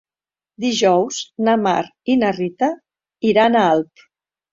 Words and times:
Dijous 0.63 1.19
na 1.47 1.53
Mar 1.65 1.83
i 2.13 2.15
na 2.21 2.31
Rita 2.37 2.71
iran 3.33 3.59
a 3.61 3.67
Alp. 3.75 4.03